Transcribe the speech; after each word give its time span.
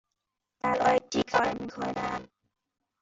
در 0.63 0.77
آی 0.89 0.99
تی 0.99 1.23
کار 1.23 1.57
می 1.61 1.67
کنم. 1.67 2.27